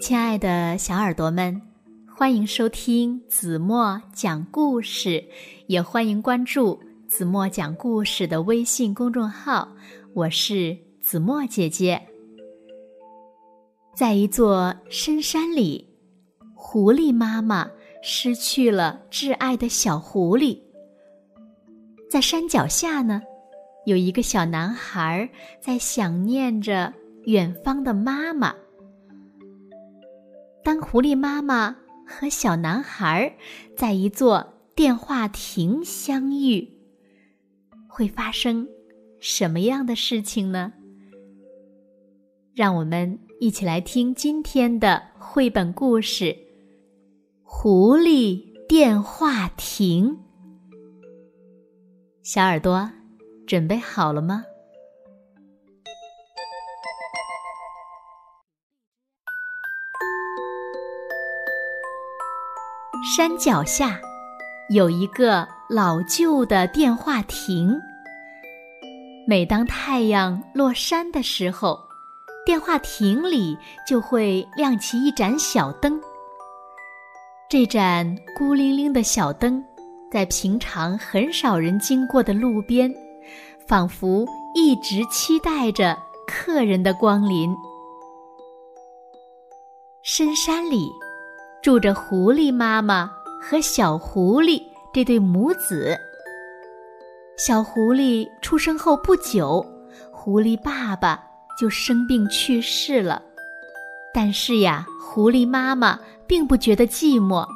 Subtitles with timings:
[0.00, 1.60] 亲爱的小耳朵们，
[2.16, 5.22] 欢迎收听子墨讲故事，
[5.66, 9.68] 也欢迎关注子墨讲故事的微信公众号。
[10.14, 12.00] 我是子墨姐姐。
[13.94, 15.86] 在一座深山里，
[16.54, 17.70] 狐狸妈妈
[18.02, 20.58] 失去了挚爱的小狐狸。
[22.10, 23.20] 在山脚下呢，
[23.84, 25.28] 有一个小男孩
[25.60, 26.90] 在想念着
[27.24, 28.54] 远方的妈妈。
[30.62, 33.36] 当狐狸妈妈和小男孩
[33.76, 36.68] 在一座电话亭相遇，
[37.88, 38.68] 会发生
[39.20, 40.72] 什么样的事情呢？
[42.54, 46.24] 让我们一起来听今天的绘本故事
[47.42, 50.10] 《狐狸电话亭》。
[52.22, 52.90] 小耳朵，
[53.46, 54.44] 准备好了吗？
[63.16, 64.00] 山脚下
[64.68, 67.76] 有一个老旧的电话亭。
[69.26, 71.76] 每当太阳落山的时候，
[72.46, 76.00] 电话亭里就会亮起一盏小灯。
[77.48, 79.60] 这盏孤零零的小灯，
[80.12, 82.94] 在平常很少人经过的路边，
[83.66, 84.24] 仿佛
[84.54, 87.52] 一直期待着客人的光临。
[90.04, 90.88] 深山里。
[91.62, 95.96] 住着狐狸妈妈和小狐狸这对母子。
[97.36, 99.64] 小狐狸出生后不久，
[100.10, 101.22] 狐狸爸爸
[101.58, 103.22] 就生病去世了。
[104.12, 107.46] 但是呀，狐狸妈妈并不觉得寂寞，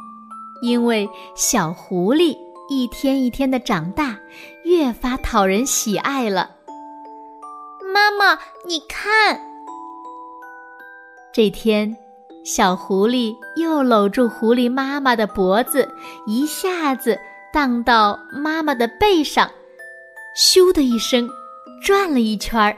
[0.62, 2.36] 因为小狐狸
[2.68, 4.16] 一天一天的长大，
[4.64, 6.50] 越发讨人喜爱了。
[7.92, 9.41] 妈妈，你看，
[11.33, 11.96] 这天。
[12.44, 15.88] 小狐狸又搂住狐狸妈妈的脖子，
[16.27, 17.18] 一下子
[17.50, 19.50] 荡到妈妈的背上，
[20.36, 21.27] 咻的一声，
[21.83, 22.77] 转了一圈儿。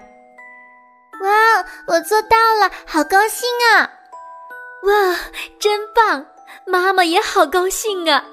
[1.20, 3.90] 哇，我做到了，好高兴啊！
[4.84, 5.16] 哇，
[5.58, 6.24] 真棒！
[6.64, 8.24] 妈妈也好高兴啊。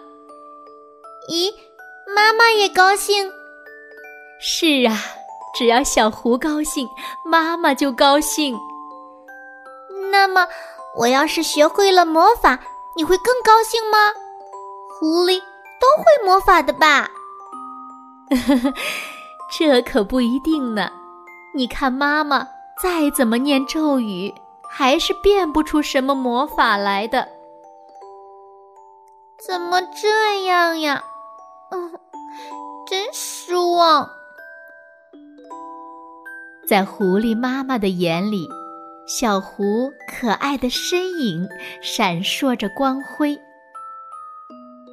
[1.32, 1.52] 咦，
[2.16, 3.32] 妈妈也高兴？
[4.40, 4.96] 是啊，
[5.58, 6.88] 只要小狐高兴，
[7.26, 8.56] 妈妈就高兴。
[10.12, 10.48] 那么。
[10.96, 12.60] 我要是学会了魔法，
[12.96, 14.14] 你会更高兴吗？
[15.00, 15.40] 狐狸
[15.80, 17.10] 都会魔法的吧？
[19.52, 20.90] 这可不一定呢。
[21.56, 22.48] 你看，妈妈
[22.82, 24.34] 再怎么念咒语，
[24.70, 27.28] 还是变不出什么魔法来的。
[29.46, 31.04] 怎么这样呀？
[31.72, 31.92] 嗯，
[32.88, 34.10] 真失望。
[36.68, 38.48] 在狐狸妈妈的眼里。
[39.06, 41.48] 小狐可爱的身影
[41.82, 43.38] 闪烁着光辉。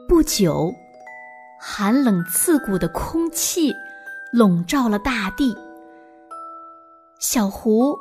[0.09, 0.75] 不久，
[1.60, 3.72] 寒冷刺骨的空气
[4.32, 5.56] 笼罩了大地。
[7.21, 7.97] 小狐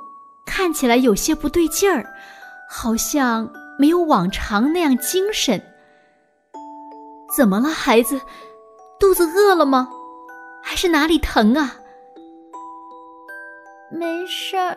[0.48, 2.04] 看起来有些不对劲儿，
[2.68, 3.48] 好像
[3.78, 5.62] 没有往常那样精神。
[7.38, 8.20] 怎么了，孩子？
[9.00, 9.88] 肚子饿了吗？
[10.64, 11.76] 还是哪里疼啊？
[13.92, 14.76] 没事儿。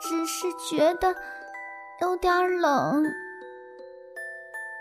[0.00, 1.14] 只是觉得
[2.00, 3.04] 有点冷。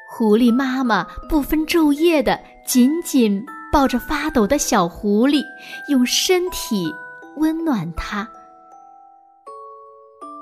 [0.09, 5.43] 狐狸妈妈不分昼夜的紧紧抱着发抖的小狐狸，
[5.89, 6.93] 用身体
[7.37, 8.27] 温暖它。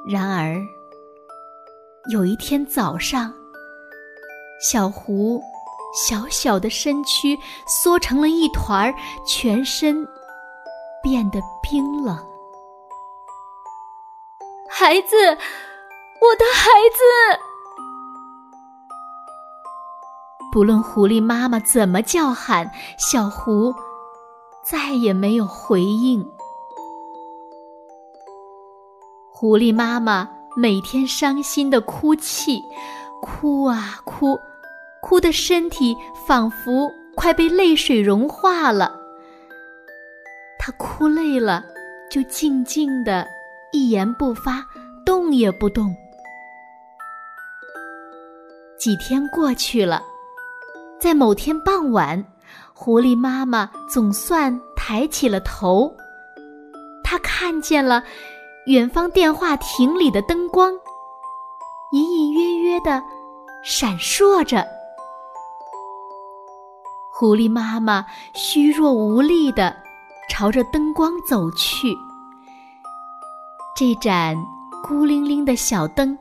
[0.10, 0.56] 然而，
[2.12, 3.34] 有一天早上，
[4.62, 5.42] 小狐
[5.94, 8.94] 小小的身躯缩成了一团，
[9.28, 10.08] 全身
[11.04, 12.18] 变得冰冷。
[14.70, 17.40] 孩子，我的孩子！
[20.52, 23.74] 不论狐狸妈妈怎么叫喊，小狐
[24.64, 26.30] 再也没有回应。
[29.32, 32.62] 狐狸妈妈每天伤心的哭泣，
[33.22, 34.38] 哭啊哭，
[35.02, 35.96] 哭的身体
[36.28, 39.00] 仿佛快被泪水融化了。
[40.60, 41.64] 她哭累了，
[42.10, 43.28] 就静静的。
[43.72, 44.66] 一言不发，
[45.06, 45.96] 动也不动。
[48.78, 50.02] 几天过去了，
[51.00, 52.24] 在某天傍晚，
[52.74, 55.92] 狐狸妈妈总算抬起了头，
[57.04, 58.04] 她看见了
[58.68, 60.72] 远方电话亭里的灯光，
[61.92, 63.02] 隐隐约约的
[63.64, 64.66] 闪烁着。
[67.10, 68.06] 狐狸妈妈
[68.36, 69.76] 虚弱无力的
[70.30, 71.98] 朝着灯光走去。
[73.78, 74.36] 这盏
[74.82, 76.18] 孤零零的小灯，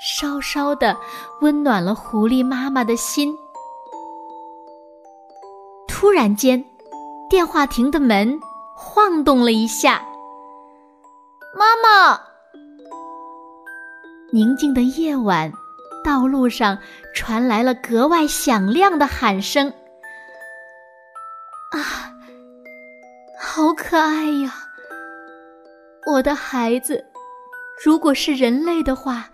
[0.00, 0.96] 稍稍的
[1.40, 3.32] 温暖了狐狸妈妈的心。
[5.86, 6.64] 突然间，
[7.30, 8.36] 电话亭的门
[8.74, 10.02] 晃动了一下。
[11.56, 12.20] 妈妈，
[14.32, 15.52] 宁静的夜晚，
[16.04, 16.76] 道路上
[17.14, 19.72] 传来了格外响亮的喊声。
[21.70, 22.10] 啊，
[23.38, 24.52] 好可爱呀！
[26.10, 27.04] 我的孩子，
[27.84, 29.28] 如果是人类的话，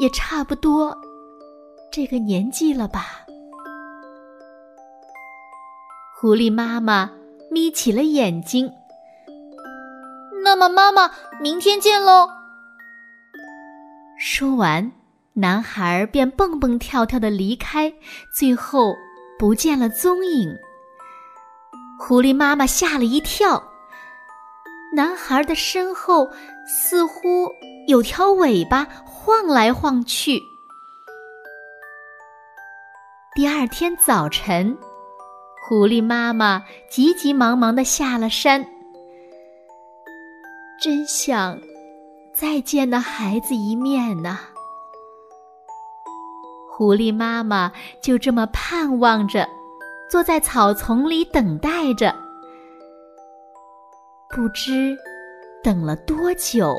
[0.00, 0.96] 也差不多
[1.92, 3.26] 这个年纪了吧。
[6.16, 7.10] 狐狸妈妈
[7.50, 8.72] 眯起了眼睛。
[10.42, 12.30] 那么，妈妈，明天见喽。
[14.18, 14.90] 说完，
[15.34, 17.92] 男孩便蹦蹦跳跳的离开，
[18.34, 18.94] 最后
[19.38, 20.56] 不见了踪影。
[22.00, 23.62] 狐狸妈妈吓了一跳，
[24.94, 26.30] 男孩的身后
[26.68, 27.50] 似乎
[27.88, 30.40] 有条尾巴晃来晃去。
[33.34, 34.76] 第二天早晨。
[35.66, 38.64] 狐狸妈妈急急忙忙的下了山，
[40.78, 41.58] 真想
[42.34, 44.40] 再见那孩子一面呐。
[46.70, 49.48] 狐狸妈妈就这么盼望着，
[50.10, 52.14] 坐在草丛里等待着。
[54.34, 54.98] 不知
[55.62, 56.76] 等了多久，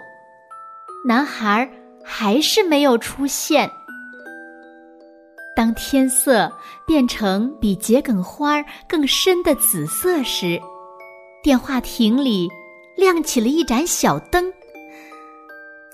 [1.07, 1.67] 男孩
[2.03, 3.71] 还是没有出现。
[5.55, 6.51] 当天色
[6.85, 10.59] 变成比桔梗花更深的紫色时，
[11.41, 12.49] 电话亭里
[12.97, 14.51] 亮起了一盏小灯，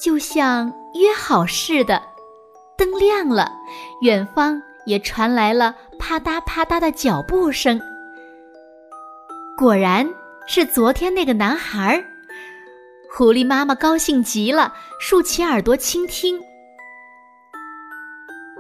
[0.02, 2.02] 就像约好似的。
[2.75, 3.52] 灯亮了，
[4.02, 7.80] 远方也传来了啪嗒啪嗒的脚步声。
[9.56, 10.10] 果然
[10.53, 12.03] 是昨天那个男孩儿。
[13.09, 16.38] 狐狸妈妈高兴极了，竖起耳朵倾听。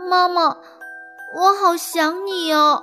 [0.09, 0.55] 妈妈。
[1.33, 2.81] 我好想你哦！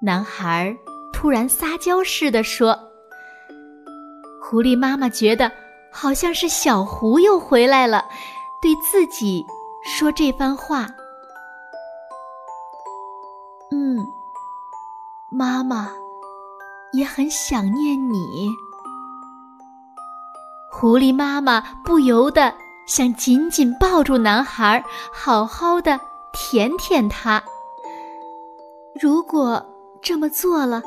[0.00, 0.76] 男孩
[1.12, 2.78] 突然撒娇似的说
[4.40, 5.50] ：“狐狸妈妈觉得
[5.92, 8.04] 好像是小狐又回来了，
[8.62, 9.44] 对自己
[9.84, 10.88] 说这番话。”
[13.70, 14.06] 嗯，
[15.30, 15.92] 妈妈
[16.92, 18.50] 也很想念你。
[20.70, 22.54] 狐狸妈妈不由得
[22.86, 24.82] 想紧紧抱住男孩，
[25.12, 25.98] 好好的。
[26.32, 27.42] 舔舔他。
[29.00, 29.60] 如果
[30.00, 30.80] 这么做了，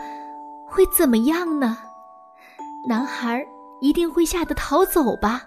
[0.65, 1.77] 会怎么样呢？
[2.87, 3.45] 男孩
[3.81, 5.43] 一定会吓得逃走吧。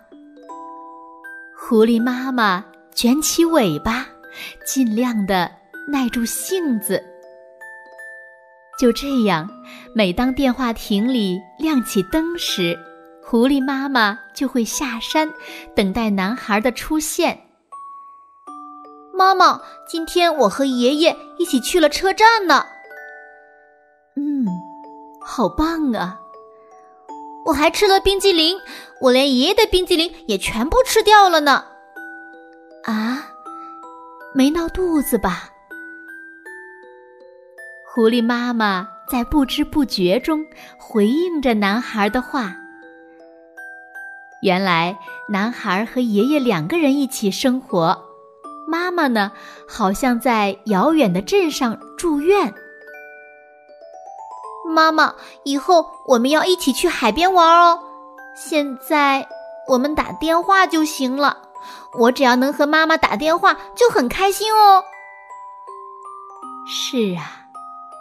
[1.59, 2.63] 狐狸妈妈
[2.95, 4.07] 卷起尾巴，
[4.67, 5.51] 尽量的
[5.91, 7.03] 耐住性子。
[8.79, 9.49] 就这样，
[9.95, 12.79] 每当电话亭里亮起灯时，
[13.25, 15.33] 狐狸妈妈就会下山，
[15.75, 17.41] 等待男孩的出现。
[19.15, 22.67] 妈妈，今天我和爷爷一起去了车站呢。
[24.15, 24.47] 嗯，
[25.23, 26.21] 好棒啊！
[27.47, 28.59] 我还吃了冰激凌，
[29.01, 31.65] 我连爷爷的冰激凌也全部吃掉了呢。
[32.85, 33.31] 啊，
[34.35, 35.49] 没闹肚子吧？
[37.97, 40.45] 狐狸妈妈在不知不觉中
[40.77, 42.55] 回应着男孩的话。
[44.43, 44.99] 原来，
[45.31, 47.99] 男孩和爷爷两个人一起生活。
[48.69, 49.33] 妈妈呢，
[49.67, 52.53] 好像在遥远的镇上住院。
[54.69, 57.81] 妈妈，以后我们要一起去海边玩哦。
[58.37, 59.27] 现在
[59.69, 61.35] 我们打电话就行了，
[61.99, 64.85] 我只要能和妈妈打电话就很开心哦。
[66.69, 67.46] 是啊，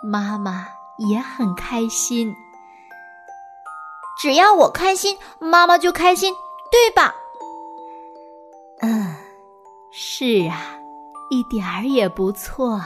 [0.06, 0.68] 妈妈
[1.10, 2.34] 也很开心。
[4.22, 6.34] 只要我开心，妈妈就开心，
[6.72, 7.14] 对吧？
[8.82, 9.16] 嗯。
[9.98, 10.78] 是啊，
[11.30, 12.82] 一点儿也不错。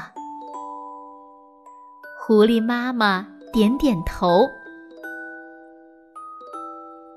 [2.22, 4.48] 狐狸妈妈点点头。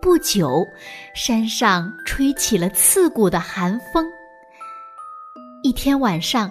[0.00, 0.66] 不久，
[1.14, 4.06] 山上吹起了刺骨的寒风。
[5.62, 6.50] 一天晚上，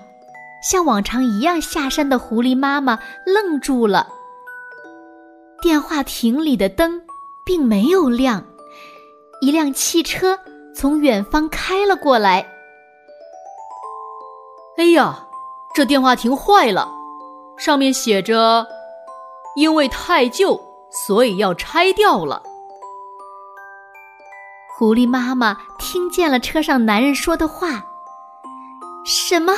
[0.62, 4.08] 像往常一样下山的狐狸妈妈愣住了。
[5.62, 7.02] 电话亭里的灯
[7.44, 8.44] 并没有亮，
[9.42, 10.40] 一辆汽车
[10.76, 12.48] 从远方开了过来。
[14.78, 15.28] 哎呀，
[15.76, 16.90] 这电话亭坏了，
[17.58, 18.66] 上面写着
[19.56, 22.42] “因为太旧，所以要拆掉了。”
[24.78, 27.86] 狐狸妈妈听见了车上男人说的话
[29.06, 29.54] ：“什么？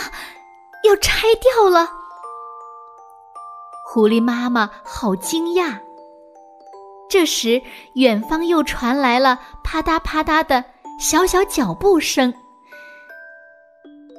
[0.83, 1.89] 要拆掉了？”
[3.85, 5.79] 狐狸妈妈好惊讶。
[7.09, 7.61] 这时，
[7.93, 10.63] 远方又传来了啪嗒啪嗒的
[10.99, 12.33] 小小脚步声。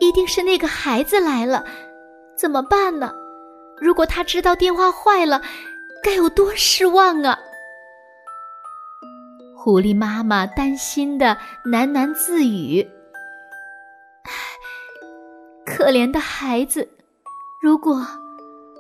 [0.00, 1.64] 一定是那个孩子来了，
[2.37, 3.11] 怎么办呢？
[3.80, 5.42] 如果他知道电话坏了，
[6.04, 7.37] 该有多失望啊！
[9.56, 12.88] 狐狸妈妈担心的喃喃自语
[15.76, 16.88] ：“可怜的孩子，
[17.61, 18.07] 如果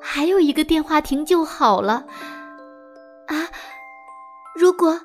[0.00, 2.04] 还有一个电话亭就好了。
[3.26, 3.48] 啊，
[4.54, 5.00] 如果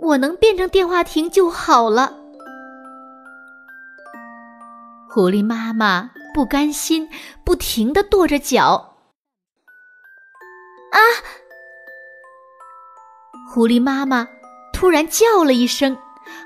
[0.00, 2.16] 我能变成电话亭就好了。”
[5.12, 7.06] 狐狸妈妈不甘心，
[7.44, 8.96] 不停的跺着脚。
[10.92, 10.98] 啊！
[13.52, 14.26] 狐狸妈妈
[14.72, 15.96] 突然叫了一声，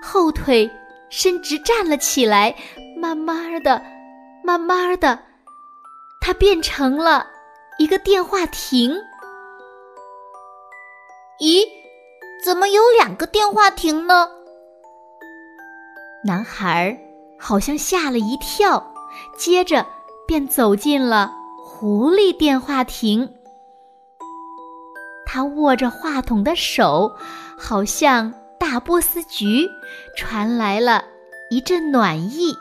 [0.03, 0.69] 后腿
[1.11, 2.57] 伸直站了起来，
[2.99, 3.81] 慢慢的，
[4.47, 5.21] 慢慢的，
[6.21, 7.27] 它变成了
[7.79, 8.95] 一个电话亭。
[11.41, 11.67] 咦，
[12.45, 14.29] 怎么有两个电话亭呢？
[16.27, 16.95] 男孩
[17.41, 18.95] 好像吓了一跳，
[19.39, 19.87] 接着
[20.27, 21.33] 便走进了
[21.65, 23.35] 狐狸电话亭。
[25.25, 27.17] 他握着话筒的手，
[27.59, 29.71] 好像大波斯菊，
[30.19, 31.03] 传来了
[31.51, 32.55] 一阵暖意。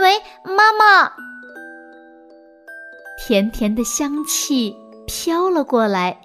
[0.00, 1.12] 喂喂，妈妈！
[3.18, 4.74] 甜甜的香气
[5.06, 6.18] 飘了过来。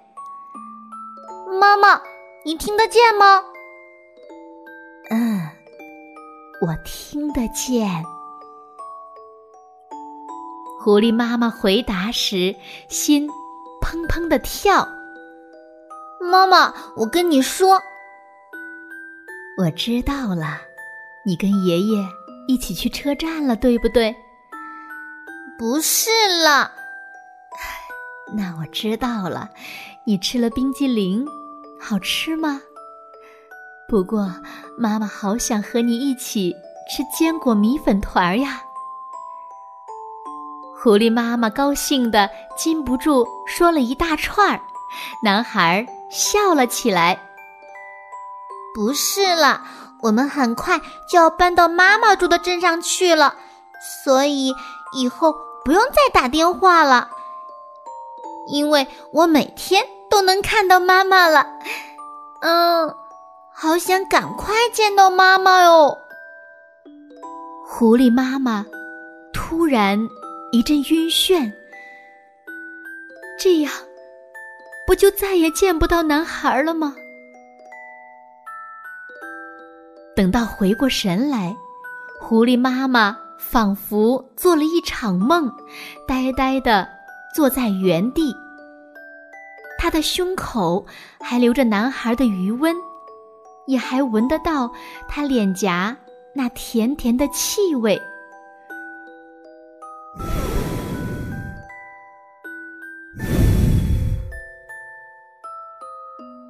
[1.59, 2.01] 妈妈，
[2.45, 3.43] 你听得见吗？
[5.09, 5.41] 嗯。
[6.61, 7.85] 我听得见，
[10.79, 12.55] 狐狸妈妈回答时，
[12.87, 13.29] 心
[13.81, 14.87] 砰砰的跳。
[16.21, 17.81] 妈妈，我跟你说，
[19.57, 20.61] 我知道了，
[21.25, 22.07] 你跟爷爷
[22.47, 24.15] 一起去车站了，对不对？
[25.57, 26.09] 不是
[26.43, 26.71] 了，
[28.35, 29.49] 那我知道了，
[30.05, 31.25] 你吃了冰激凌，
[31.79, 32.61] 好吃吗？
[33.87, 34.29] 不过，
[34.77, 36.53] 妈妈好想和你一起
[36.89, 38.61] 吃坚果米粉团儿呀！
[40.77, 44.61] 狐狸妈妈高兴的禁不住说了一大串儿，
[45.23, 47.17] 男孩笑了起来。
[48.73, 49.63] 不是了，
[50.05, 53.35] 我们很快就要搬到妈妈住的镇上去了，
[54.03, 54.53] 所以
[54.93, 57.09] 以后不用再打电话了，
[58.47, 61.47] 因为我每天都能看到妈妈了。
[62.41, 62.95] 嗯。
[63.57, 65.97] 好想赶快见到妈妈哟！
[67.65, 68.65] 狐狸妈妈
[69.33, 69.97] 突然
[70.51, 71.53] 一阵晕眩，
[73.39, 73.71] 这样
[74.85, 76.93] 不就再也见不到男孩了吗？
[80.15, 81.55] 等到回过神来，
[82.21, 85.51] 狐狸妈妈仿佛做了一场梦，
[86.07, 86.87] 呆呆的
[87.35, 88.33] 坐在原地，
[89.77, 90.85] 她的胸口
[91.19, 92.75] 还留着男孩的余温。
[93.67, 94.71] 也还闻得到
[95.07, 95.97] 他脸颊
[96.35, 97.99] 那甜甜的气味。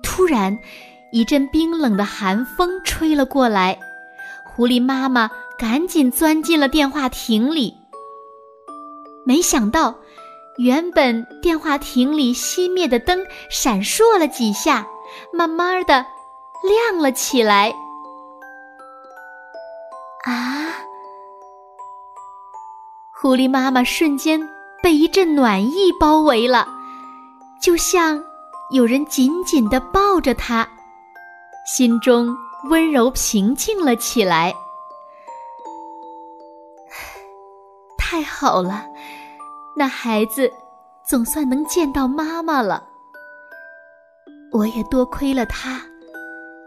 [0.03, 0.57] 突然，
[1.11, 3.77] 一阵冰冷的寒风吹了过来，
[4.45, 7.77] 狐狸妈妈赶紧钻进了电话亭里。
[9.25, 9.95] 没想到，
[10.57, 13.19] 原本电话亭里熄灭的灯
[13.49, 14.87] 闪烁了几下，
[15.31, 16.05] 慢慢的。
[16.63, 17.69] 亮了起来！
[20.25, 20.73] 啊！
[23.13, 24.41] 狐狸妈妈瞬间
[24.81, 26.67] 被一阵暖意包围了，
[27.61, 28.23] 就像
[28.71, 30.67] 有人紧紧的抱着她，
[31.65, 32.35] 心中
[32.69, 34.53] 温柔平静了起来。
[37.97, 38.85] 太好了，
[39.75, 40.51] 那孩子
[41.03, 42.87] 总算能见到妈妈了。
[44.51, 45.81] 我也多亏了他。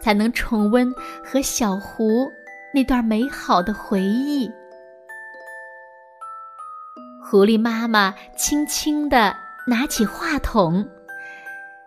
[0.01, 2.31] 才能重温和小狐
[2.73, 4.49] 那段美好的回忆。
[7.21, 9.37] 狐狸妈妈轻轻地
[9.67, 10.89] 拿起话筒，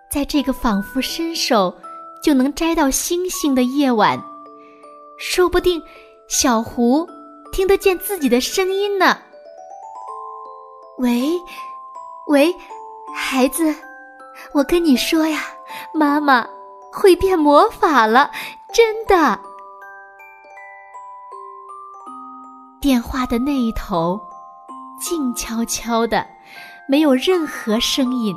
[0.10, 1.74] 在这个仿佛伸手
[2.24, 4.22] 就能摘到星星的夜晚，
[5.18, 5.82] 说不定
[6.28, 7.08] 小狐
[7.52, 9.18] 听得见自己的声音呢。
[10.98, 11.32] 喂，
[12.28, 12.56] 喂，
[13.16, 13.76] 孩子，
[14.54, 15.42] 我跟你说呀，
[15.94, 16.48] 妈妈。
[16.94, 18.30] 会变魔法了，
[18.74, 19.40] 真的！
[22.82, 24.20] 电话的那一头，
[25.00, 26.28] 静悄悄的，
[26.90, 28.36] 没有任何声音。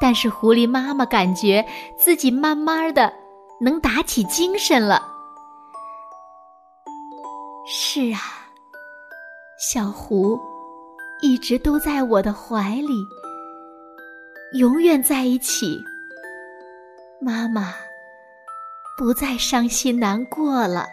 [0.00, 1.64] 但是狐狸妈妈感觉
[1.98, 3.12] 自己慢慢的
[3.60, 5.06] 能打起精神了。
[7.66, 8.20] 是啊，
[9.58, 10.40] 小狐
[11.20, 13.06] 一直都在我的怀里，
[14.58, 15.78] 永远在一起。
[17.20, 17.74] 妈妈
[18.96, 20.88] 不再伤心难过了。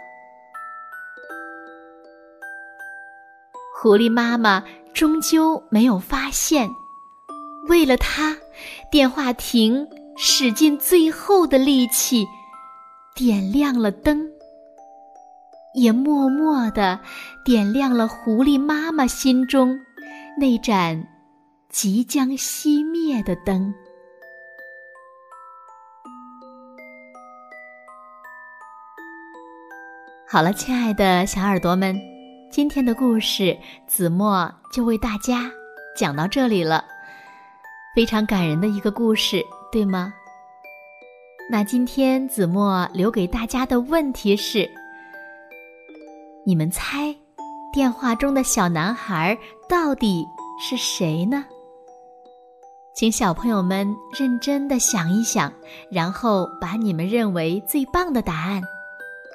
[3.74, 4.62] 狐狸妈妈
[4.94, 6.70] 终究没有发现。
[7.68, 8.36] 为了他，
[8.90, 12.26] 电话亭使尽最后的力气，
[13.14, 14.26] 点亮了灯，
[15.74, 17.00] 也默默的
[17.44, 19.78] 点亮了狐狸妈妈心中
[20.40, 21.08] 那盏
[21.70, 23.74] 即将熄灭的灯。
[30.30, 31.98] 好了，亲爱的小耳朵们，
[32.52, 33.58] 今天的故事
[33.88, 35.52] 子墨就为大家
[35.96, 36.84] 讲到这里了。
[37.98, 40.14] 非常感人的一个故事，对吗？
[41.50, 44.70] 那今天子墨留给大家的问题是：
[46.46, 47.16] 你们猜，
[47.74, 49.36] 电话中的小男孩
[49.68, 50.24] 到底
[50.62, 51.44] 是谁呢？
[52.94, 55.52] 请小朋友们认真的想一想，
[55.90, 58.62] 然后把你们认为最棒的答案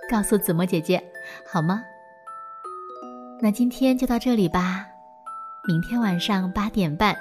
[0.09, 1.03] 告诉子墨姐姐，
[1.45, 1.83] 好吗？
[3.41, 4.87] 那今天就到这里吧，
[5.67, 7.13] 明天晚上八点半，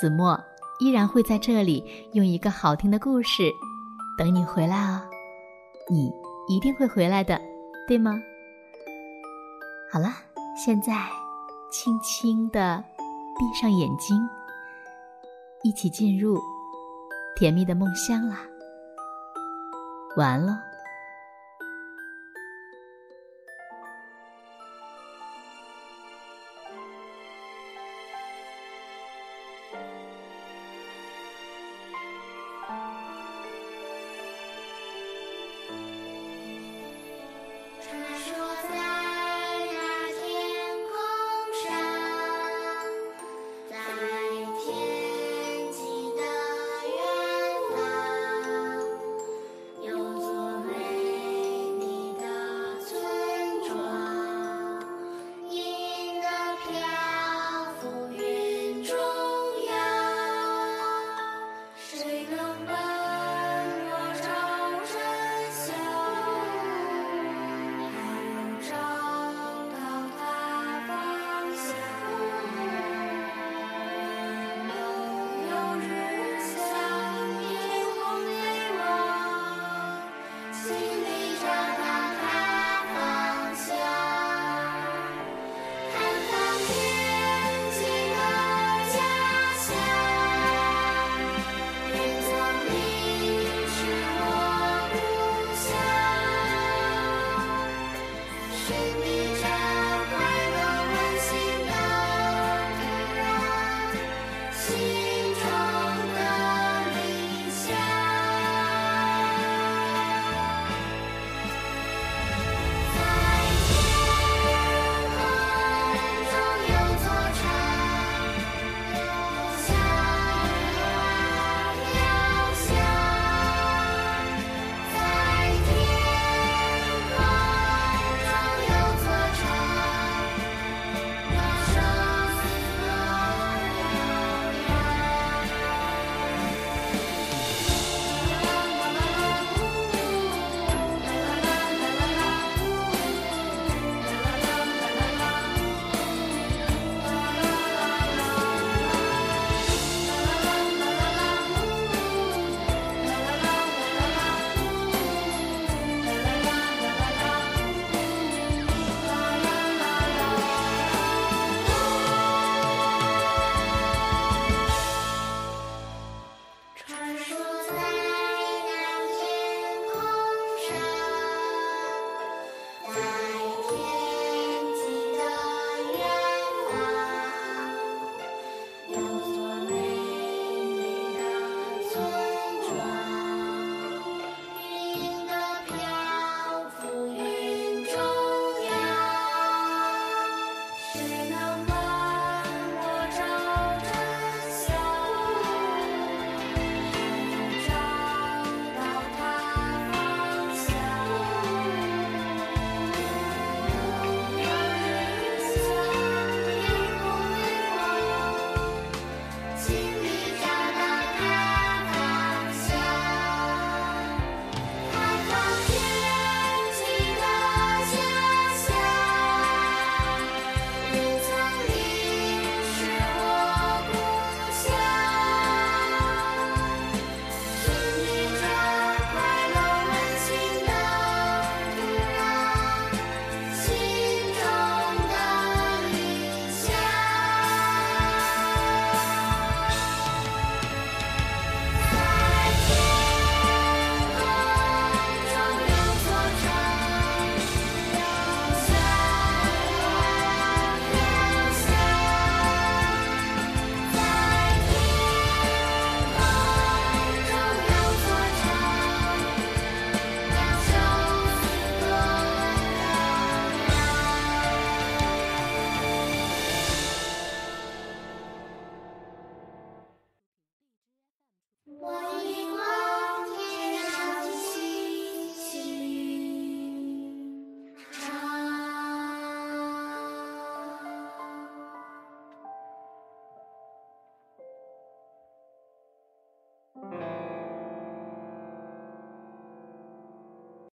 [0.00, 0.36] 子墨。
[0.80, 3.50] 依然会在这里用一个好听的故事
[4.16, 5.00] 等你回来哦，
[5.90, 6.12] 你
[6.48, 7.40] 一定会回来的，
[7.86, 8.20] 对吗？
[9.92, 10.12] 好了，
[10.56, 11.08] 现在
[11.70, 12.82] 轻轻的
[13.38, 14.16] 闭上眼睛，
[15.64, 16.38] 一起进入
[17.36, 18.38] 甜蜜的梦乡啦。
[20.16, 20.52] 完喽。